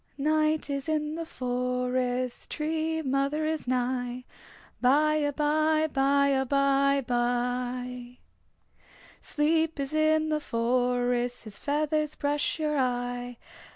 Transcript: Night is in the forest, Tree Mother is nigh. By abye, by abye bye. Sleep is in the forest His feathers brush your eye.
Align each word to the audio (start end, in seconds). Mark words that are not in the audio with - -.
Night 0.17 0.67
is 0.67 0.89
in 0.89 1.13
the 1.13 1.27
forest, 1.27 2.49
Tree 2.49 3.03
Mother 3.03 3.45
is 3.45 3.67
nigh. 3.67 4.23
By 4.81 5.19
abye, 5.19 5.93
by 5.93 6.31
abye 6.31 7.05
bye. 7.05 8.17
Sleep 9.21 9.79
is 9.79 9.93
in 9.93 10.29
the 10.29 10.39
forest 10.41 11.43
His 11.43 11.59
feathers 11.59 12.15
brush 12.15 12.57
your 12.57 12.79
eye. 12.79 13.37